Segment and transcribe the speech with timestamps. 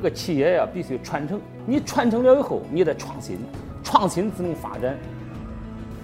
[0.00, 1.40] 个企业呀，必须传承。
[1.66, 3.38] 你传承了以后，你得创新，
[3.84, 4.96] 创新才能发展。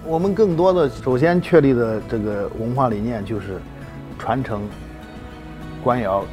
[0.05, 3.59] 我们更多的首先确立的这个文化理念就是
[4.17, 4.61] 传承
[5.83, 6.23] 官窑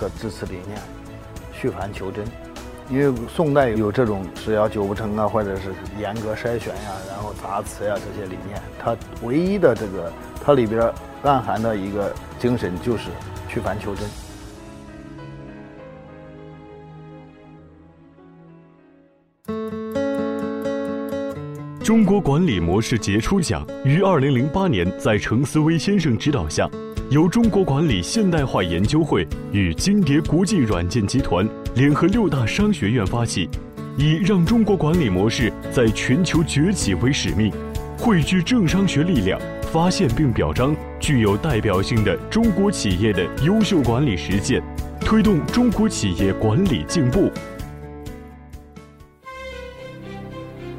[0.00, 0.78] 的制瓷理念，
[1.52, 2.24] 续繁求真。
[2.90, 10.12] 因为宋代有这种十窑九不成啊，或者是严格筛选呀，然后杂瓷呀这些理念，它唯一的这个
[10.44, 13.08] 它里边暗含的一个精神就是
[13.48, 14.06] 去繁求真。
[21.82, 26.70] 中国管理模式杰出奖于二零零八年在程思威先生指导下，
[27.10, 33.48] 由中国管理现代化研究会与金蝶国际软件集团联合六大商学院发起，
[33.96, 37.52] 以让中国管理模式在全球崛起为使命，
[37.98, 39.40] 汇聚政商学力量，
[39.72, 44.62] 发现并表彰具有代表性的中国企业的优秀管理实践，
[45.00, 47.28] 推动中国企业管理进步。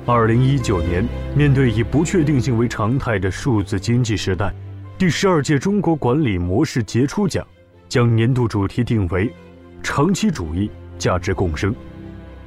[0.05, 4.53] 二零一九年，面对以不确定性为常态的数字经济时代，
[4.97, 7.47] 第十二届中国管理模式杰出奖
[7.87, 9.31] 将年度主题定为
[9.81, 11.73] “长期主义价值共生”，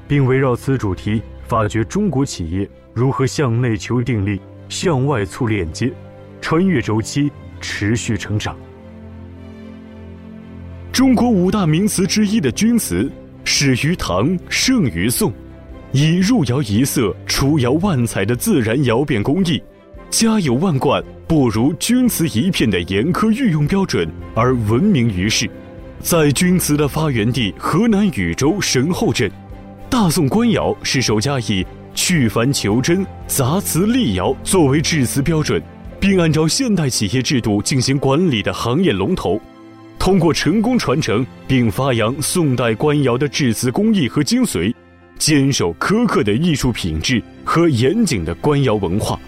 [0.06, 5.90] 并围绕此主题发掘中国企业如何向内求定力、向外促链接，
[6.42, 8.54] 穿越周期持续成长。
[10.92, 13.10] 中国五大名词之一的钧瓷，
[13.44, 15.32] 始于唐，盛于宋。
[15.98, 19.58] 以入窑一色、出窑万彩的自然窑变工艺，
[20.10, 25.48] 家有万贯不如钧瓷一片的严苛御用标准而闻名于世。
[26.00, 29.30] 在钧瓷的发源地河南禹州神后镇，
[29.88, 35.62] 大宋官窑是首家以去繁求真、杂瓷立窑作为制瓷标准，
[35.98, 39.40] 并按照现代企业制度进行管理的行业龙头。
[39.98, 44.74] 通过成功传承并发扬宋代官窑的制瓷工艺和精髓。
[45.18, 49.18] 坚守苛刻的艺术品质和严谨的官窑文化，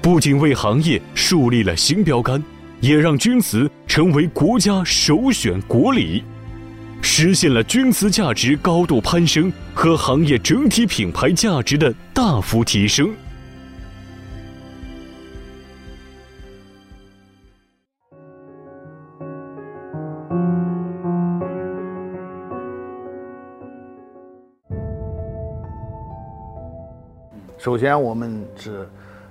[0.00, 2.42] 不仅为行业树立了新标杆，
[2.80, 6.22] 也让钧瓷成为国家首选国礼，
[7.02, 13.10] 实现了钧瓷价值高度攀升和行业整体品牌价值的大幅提升。
[27.64, 28.86] 首先，我们是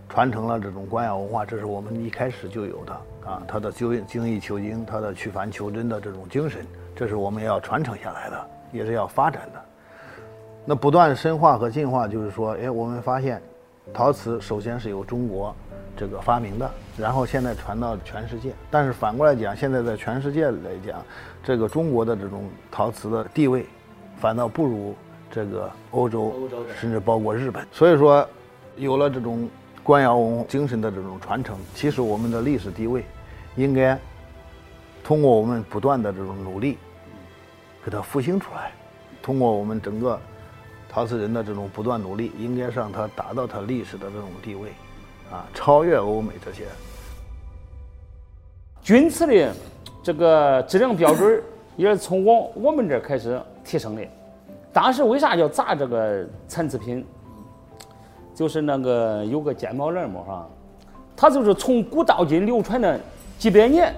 [0.10, 2.94] 传承了这种官窑文化，这是我们一开始就有的
[3.30, 3.44] 啊。
[3.48, 9.62] 它的精精益求精，它的去繁求真的这种精神，这是我们要传承下来的，也是要发展的。
[10.66, 13.40] 那不断深化和进化，就是说，哎，我们发现，
[13.94, 15.56] 陶瓷首先是由中国
[15.96, 16.68] 这个发明的，
[16.98, 18.52] 然后现在传到全世界。
[18.72, 21.00] 但是反过来讲，现在在全世界来讲，
[21.44, 23.68] 这个中国的这种陶瓷的地位，
[24.18, 24.96] 反倒不如。
[25.34, 26.48] 这个欧洲，
[26.80, 28.28] 甚至包括日本，所以说，
[28.76, 29.50] 有了这种
[29.82, 33.04] 官窑文精神的这种传承，其实我们的历史地位，
[33.56, 34.00] 应该
[35.04, 36.78] 通过我们不断的这种努力，
[37.84, 38.72] 给它复兴出来。
[39.24, 40.20] 通过我们整个
[40.88, 44.70] 陶瓷人的这种不断努力，应该让它达到它历史的这种地位，
[45.32, 46.66] 啊，超越欧美这些。
[48.84, 49.52] 钧瓷的
[50.04, 51.42] 这个质量标准
[51.76, 54.06] 也是从我我们这开始提升的。
[54.74, 57.06] 当时为啥要砸这个残次品？
[58.36, 60.50] 就是那个有个鉴宝人嘛哈，
[61.16, 63.00] 它就是从古到今流传的
[63.38, 63.94] 几百年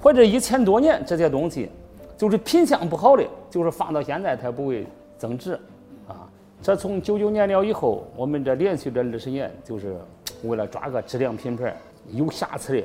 [0.00, 1.70] 或者一千多年这些东西，
[2.16, 4.86] 就是品相不好的，就是放到现在它不会
[5.18, 5.52] 增值
[6.08, 6.26] 啊。
[6.62, 9.98] 这从九九年了以后，我们这连续这二十年，就是
[10.44, 11.76] 为了抓个质量品牌，
[12.12, 12.82] 有瑕疵的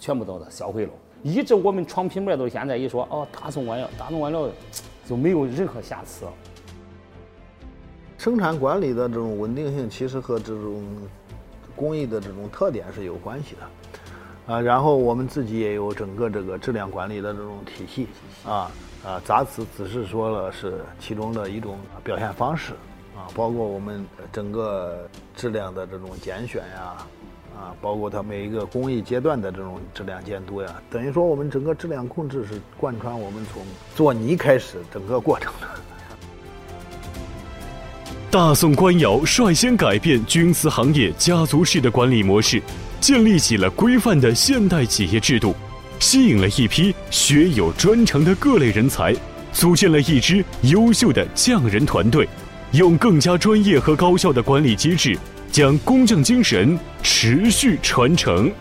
[0.00, 0.92] 全部都是销毁了。
[1.22, 4.48] 一直我们闯品牌到现在一说哦，大宋官窑，大宋官窑。
[5.08, 6.26] 就没有任何瑕疵。
[8.18, 10.84] 生产管理的这种稳定性，其实和这种
[11.74, 18.08] 工艺的这种特点是有关系的，啊，然后我们自己也有整个这个质量管理的这种体系，
[18.44, 18.70] 啊
[19.06, 22.74] 啊，杂瓷只是说了是其中的一种表现方式，
[23.16, 27.06] 啊，包括我们整个质量的这种拣选呀。
[27.58, 33.62] 啊包括它每一个工艺阶段的这种质量监督呀，等于说我们整个质量控制是贯穿我们从
[33.96, 35.66] 做泥开始整个过程的。
[38.30, 42.62] 大宋官窑率先改变钧瓷行业家族式的管理模式，
[43.00, 45.54] 建立起了规范的现代企业制度，
[45.98, 49.16] 吸引了一批学有专长的各类人才，
[49.50, 52.28] 组建了一支优秀的匠人团队，
[52.72, 55.18] 用更加专业和高效的管理机制。
[55.50, 58.52] 将工匠精神持续传承。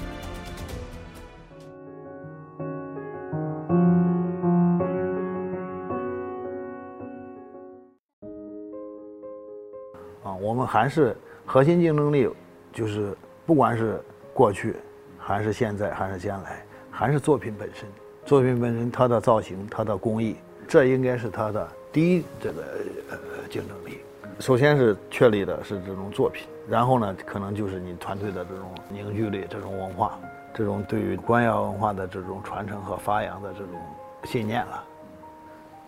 [10.23, 12.27] 啊，我们还是核心竞争力，
[12.73, 14.01] 就是不管是
[14.33, 14.75] 过去，
[15.19, 17.87] 还是现在，还是将来，还是作品本身。
[18.25, 20.37] 作品本身，它的造型，它的工艺，
[20.67, 22.61] 这应该是它的第一这个
[23.09, 23.17] 呃
[23.49, 23.99] 竞争力。
[24.39, 30.19] 首先是确立的是这种作品，然后呢，可能就是你团队的这种凝聚力、这种文化、
[30.53, 33.79] 这种对于官窑文化的这种传承和发扬的这种
[34.25, 34.83] 信念了。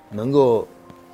[0.10, 0.68] 能够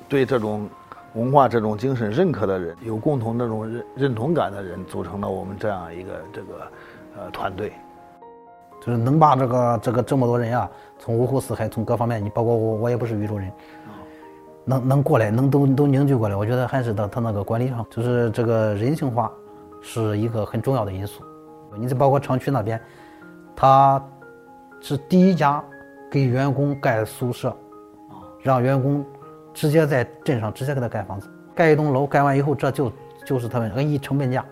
[0.08, 0.66] 对这种
[1.12, 6.72] 文化、这种精神认可的人，有共同这种认认同感的人，组成了我们这样一个这个
[7.18, 7.72] 呃团队。
[8.80, 13.50] 就是能把这个这个这么多人啊，从五湖四海，从各方面，你包括我，我也不是禹州人，
[14.68, 19.32] 能能过来，能都都凝聚过来，我觉得还是他他那个管理上，就是这个人性化
[19.80, 21.22] 是一个很重要的因素。
[21.78, 22.80] 你再包括厂区那边，
[23.54, 24.04] 他
[24.80, 25.62] 是第一家
[26.10, 27.56] 给员工盖宿舍，
[28.42, 29.04] 让员工
[29.54, 32.92] 直接在镇上直接给他盖房子，盖一栋楼，盖完以后，这就
[33.24, 34.44] 就是他们按一成本价。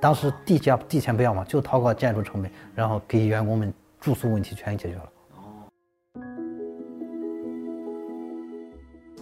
[0.00, 5.02] 当时地价地钱不要嘛，就掏个建筑成本，然后给员工们住宿问题全解决了。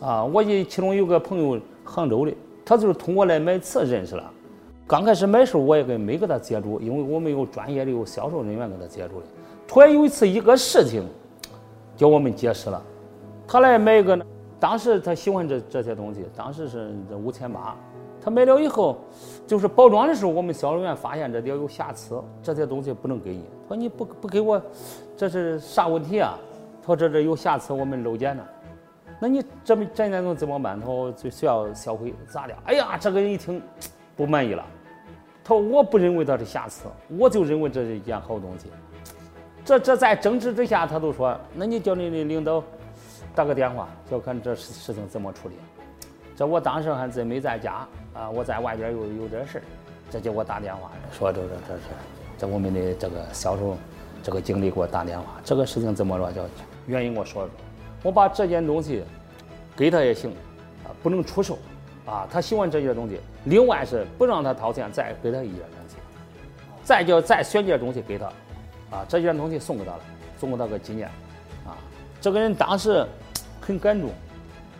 [0.00, 4.31] 啊，我一其中有个朋友杭州的，他就是通过来买瓷认识了。
[4.87, 9.26] 刚开始买时候我也跟没给他接触，因为我们有专业的有销售人员给他接触的。
[9.67, 11.02] 突然有一次一个事情，
[11.96, 12.82] 叫我们结识了。
[13.46, 14.19] 他来买一个，
[14.61, 17.75] 当时他喜欢这这些东西，当时是这五千八。
[18.20, 18.99] 他买了以后，
[19.46, 23.44] 就是包装的时候，我们销售员发现这里有瑕疵，这些东西不能给你。
[23.69, 24.61] 他说你不不给我，
[25.17, 26.38] 这是啥问题啊？
[26.82, 28.43] 他说这这有瑕疵，我们漏检呢。
[29.25, 30.79] 那你这么这件东西怎么办？
[30.79, 32.55] 他说就需要销毁咋的。
[32.67, 33.59] 哎呀，这个人一听
[34.15, 34.62] 不满意了。
[35.43, 38.67] 他说我不认为它是瑕疵，我就认为这是一件好东西。
[39.65, 42.62] 这这在争执之下，他都说，那你叫你的领导
[43.35, 45.55] 打个电话，就看这事事情怎么处理。
[46.37, 49.62] 这我当时还真没在家啊，我在外边有有点事儿，
[50.11, 51.81] 这就我打电话说这这这是
[52.37, 53.75] 这我们的这个销售
[54.23, 56.31] 这个经理给我打电话，这个事情怎么着？
[56.31, 56.43] 叫
[56.87, 57.50] 原因我说说，
[58.05, 59.03] 我把这件东西
[59.75, 60.31] 给他也行，
[60.85, 61.59] 啊，不能出售，
[62.05, 63.19] 啊，他喜欢这件东西。
[63.47, 65.97] 另外是不让他掏钱，再给他一件东西，
[66.85, 68.27] 再叫再选件东西给他，
[68.91, 70.01] 啊，这件东西送给他了，
[70.39, 71.09] 送给他个纪念，
[71.67, 71.75] 啊，
[72.21, 73.05] 这个人当时
[73.61, 74.11] 很感动。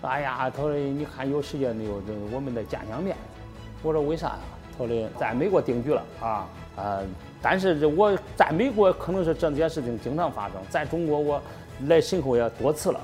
[0.03, 1.99] 哎呀，他说你看有时间没有？
[2.03, 3.17] 这我们的家乡面。
[3.83, 4.39] 我说为啥呀？
[4.77, 7.01] 他说在美国定居了啊啊！
[7.41, 11.43] 但是这我在美国可能是这件事情经常发生，在中国我
[11.87, 13.01] 来沈口也多次了。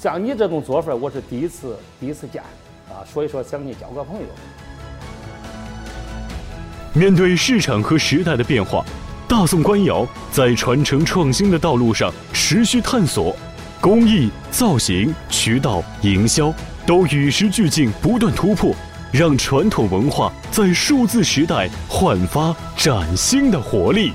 [0.00, 2.42] 像你这种做法，我是第一次第一次见
[2.88, 4.22] 啊，所以说想跟你交个朋友。
[6.94, 8.82] 面对市场和时代的变化，
[9.28, 13.36] 大宋官窑在传承创新的道路上持续探索。
[13.78, 16.50] 工艺、造型、渠道、营销
[16.86, 18.74] 都与时俱进，不断突破，
[19.12, 24.14] 让传统文化在数字时代焕发崭新的活力。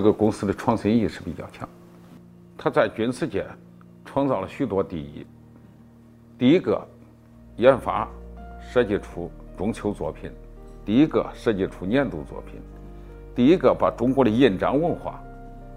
[0.00, 1.68] 这个公司的创新意识比较强，
[2.56, 3.44] 他在军事界
[4.02, 5.26] 创造了许多第一。
[6.38, 6.82] 第一个
[7.56, 8.08] 研发
[8.62, 10.32] 设计出中秋作品，
[10.86, 12.58] 第一个设计出年度作品，
[13.34, 15.22] 第一个把中国的印章文化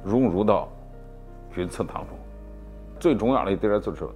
[0.06, 0.70] 融入到
[1.54, 2.18] 钧瓷当中。
[3.02, 4.08] 最重要的一点就是，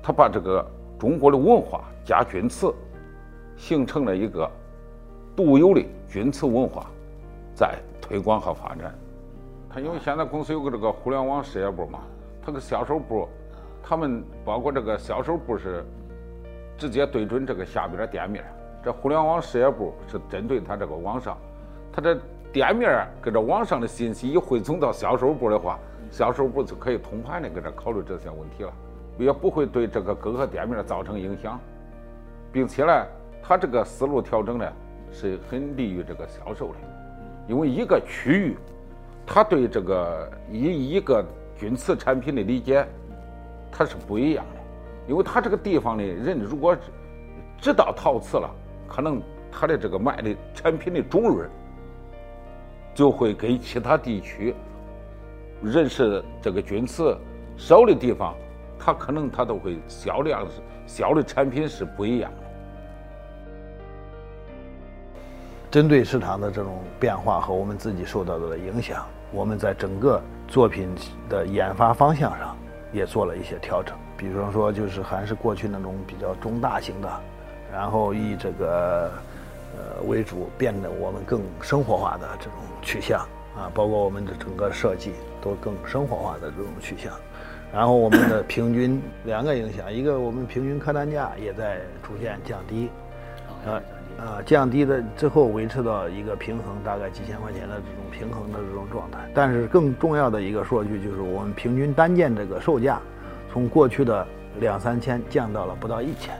[0.00, 0.64] 他把这个
[1.00, 2.72] 中国的文化加钧瓷，
[3.56, 4.48] 形成了一个
[5.34, 6.86] 独有的钧瓷文化，
[7.56, 8.94] 在推广和发展。
[9.72, 12.00] 他因为现在公司有个这个互联网事业部嘛，
[12.44, 13.28] 他个销售部。
[13.84, 15.84] 他们包括这个销售部是
[16.78, 18.44] 直接对准这个下边的店面，
[18.80, 21.36] 这互联网事业部是针对他这个网上，
[21.92, 22.16] 他这
[22.52, 25.80] 店面跟这网上的信息一汇总到销售部的话，
[26.12, 28.72] 销售部就可以通盘的给这考虑这些问题了，
[29.18, 31.58] 也不会对这个各个店面造成影响，
[32.52, 33.06] 并且呢，
[33.42, 34.72] 他这个思路调整呢
[35.10, 36.74] 是很利于这个销售的，
[37.48, 38.56] 因为一个区域，
[39.34, 41.24] 他对这个一一个
[41.58, 42.86] 钧瓷产品的理解。
[43.74, 44.60] 它是不一样的，
[45.08, 46.76] 因为他这个地方的人如果
[47.58, 48.54] 知道陶瓷了，
[48.86, 51.48] 可能他的这个卖的产品的种类
[52.94, 54.54] 就会跟其他地区
[55.62, 57.16] 认识这个钧瓷
[57.56, 58.34] 少的地方，
[58.78, 60.46] 他可能他都会销量
[60.86, 62.36] 销的产品是不一样的。
[65.70, 70.88] 针对市场的这种变化和我们自己受到的影响，我们在整个作品
[71.28, 72.56] 的研发方向上。
[72.92, 77.08] 也做了一些调整，比方说，就是还是过去那种比较中大型的，
[77.72, 79.10] 然后以这个
[79.74, 83.20] 呃为主，变得我们更生活化的这种取向
[83.56, 87.14] 啊，包括我们的整个设计都更生活化的这种取向。
[87.72, 92.90] 然后我们的平均两个影响，一个我们平均客单价也在逐渐降低，
[93.64, 93.80] 啊
[94.24, 99.18] 啊降低的之后维持到一个平衡，大概几千块钱的这种平衡的这种状态。
[99.34, 103.00] 但是更重要的一个数据就是我们平均单件这个售价，
[103.52, 104.24] 从过去的
[104.60, 106.34] 两三千降到了不到一千，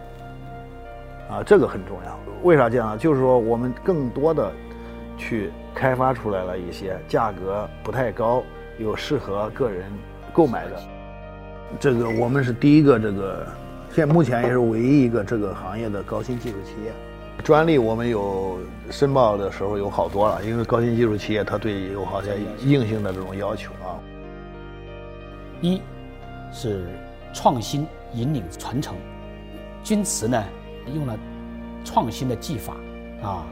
[1.29, 2.19] 啊这个很重要。
[2.45, 2.97] 为啥这样？
[2.97, 4.53] 就是说我们更多的
[5.19, 8.45] 去开发出来了一些价格不太高
[8.79, 9.91] 又适合个人
[10.33, 10.81] 购买的。
[11.81, 13.47] 这个我们是第一个，这个
[13.91, 16.93] 现目前也是唯一一个这个行业的高新技术企业。
[17.45, 18.59] 专利我们有
[18.91, 23.99] 申报的时候有好多了，因为高新技术企业它对有好些硬性的这种要求啊。
[25.61, 25.81] 一
[26.53, 26.87] 是
[27.33, 28.95] 创新引领传承，
[29.83, 30.45] 钧瓷呢
[30.95, 31.19] 用了
[31.85, 32.75] 创新的技法
[33.23, 33.47] 啊，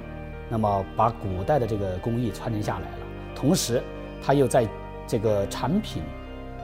[0.49, 2.97] 那么把古代的这个工艺传承下来了，
[3.35, 3.83] 同时
[4.23, 4.67] 它又在
[5.07, 6.03] 这个产品。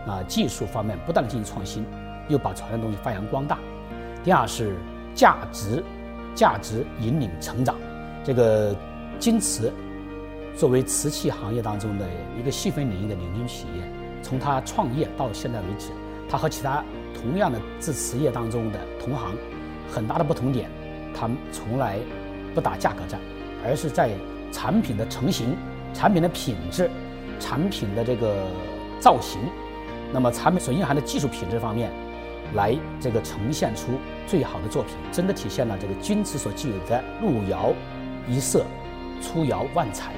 [0.06, 1.84] 啊，技术方面不断的进行创新，
[2.28, 3.58] 又把传统东西发扬光大。
[4.22, 4.76] 第二是
[5.16, 5.82] 价值，
[6.36, 7.74] 价值引领成长。
[8.22, 8.76] 这个
[9.18, 9.72] 钧瓷
[10.56, 12.06] 作为瓷器行业当中的
[12.38, 13.82] 一个细分领域的领军企业，
[14.22, 15.88] 从它创业到现在为止，
[16.28, 19.34] 它和其他同样的制瓷业当中的同行
[19.90, 20.70] 很大的不同点，
[21.14, 21.98] 它从来
[22.54, 23.18] 不打价格战，
[23.64, 24.10] 而是在
[24.52, 25.56] 产品的成型、
[25.92, 26.90] 产品的品质、
[27.40, 28.46] 产品的这个
[29.00, 29.40] 造型。
[30.12, 31.90] 那么产品所蕴含的技术品质方面，
[32.54, 33.92] 来这个呈现出
[34.26, 37.72] 最好的作品，真的体现了这个钧瓷所具有的入窑
[38.28, 38.64] 一色、
[39.20, 40.12] 出窑万彩。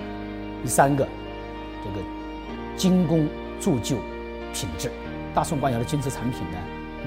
[0.62, 1.06] 第三个，
[1.84, 2.06] 这个
[2.76, 3.28] 精工
[3.60, 3.96] 铸就
[4.52, 4.90] 品质，
[5.34, 6.58] 大宋官窑的钧瓷产品呢，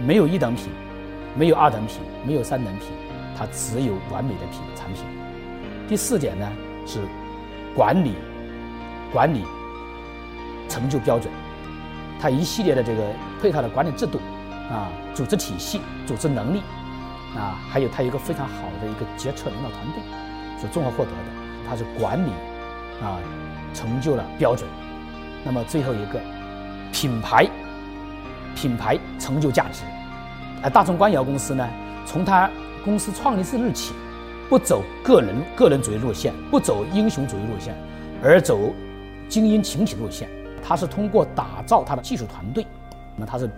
[0.06, 0.68] 没有一等品，
[1.36, 2.88] 没有二等品，没有三等品，
[3.38, 5.04] 它只有完美的品产品。
[5.88, 6.50] 第四点呢
[6.86, 7.00] 是
[7.75, 8.13] 管理
[9.12, 9.44] 管理
[10.70, 11.32] 成就标准。
[12.20, 13.04] 它一系列的这个
[13.42, 14.20] 配套的管理制度，
[14.72, 16.62] 啊，组织体系、组织能力，
[17.36, 20.01] 啊，还有它一个非常好的一个决策领导团队，
[20.60, 21.18] 所综合获得的，
[21.68, 22.32] 它是管理，
[23.04, 23.20] 啊，
[23.74, 24.68] 成就了标准。
[25.44, 26.22] 那么最后一个，
[26.94, 27.46] 品牌，
[28.56, 29.84] 品牌成就价值。
[30.63, 31.68] 而大众官窑公司呢，
[32.06, 32.50] 从它
[32.86, 33.94] 公司创立之日起，
[34.50, 37.75] 不走个人个人主义路线，不走英雄主义路线，
[38.24, 38.58] 而走
[39.28, 40.30] 精英群体路线。
[40.63, 42.66] 它是通过打造它的技术团队，
[43.16, 43.50] 那么它是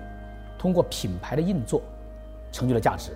[0.64, 1.82] 通过品牌的运作，
[2.50, 3.12] 成就了价值。